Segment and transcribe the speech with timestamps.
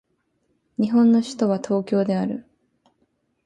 [0.79, 2.43] 日本の首都は東京である